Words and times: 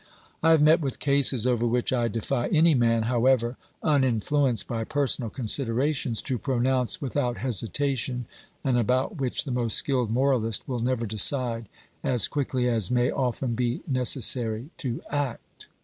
I 0.41 0.49
have 0.49 0.63
met 0.63 0.79
with 0.81 0.97
cases 0.97 1.45
over 1.45 1.67
which 1.67 1.93
I 1.93 2.07
defy 2.07 2.47
any 2.47 2.73
man, 2.73 3.03
however 3.03 3.55
unin 3.83 4.19
fluenced 4.23 4.65
by 4.65 4.83
personal 4.83 5.29
considerations, 5.29 6.23
to 6.23 6.39
pronounce 6.39 6.99
without 7.01 7.37
hesitation, 7.37 8.25
and 8.63 8.79
about 8.79 9.17
which 9.17 9.43
the 9.43 9.51
most 9.51 9.75
skilled 9.77 10.09
moralist 10.09 10.67
will 10.67 10.79
never 10.79 11.05
decide 11.05 11.69
as 12.03 12.27
quickly 12.27 12.67
as 12.67 12.89
it 12.89 12.95
may 12.95 13.11
often 13.11 13.53
be 13.53 13.81
necessary 13.87 14.71
to 14.79 15.03
act. 15.11 15.67